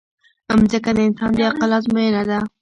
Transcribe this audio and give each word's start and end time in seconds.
مځکه 0.59 0.91
د 0.95 0.99
انسان 1.07 1.31
د 1.37 1.39
عقل 1.49 1.69
ازموینه 1.77 2.21
ده. 2.29 2.39